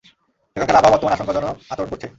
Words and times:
সেখানকার 0.55 0.75
আবহাওয়া 0.75 0.93
বর্তমানে 0.93 1.15
আশংকাজনক 1.15 1.55
আচরণ 1.71 1.87
করছে। 1.91 2.07